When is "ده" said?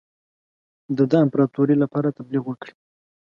0.99-1.03